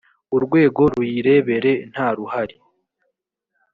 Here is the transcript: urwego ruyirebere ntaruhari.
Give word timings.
urwego 0.35 0.81
ruyirebere 0.93 1.71
ntaruhari. 1.91 2.55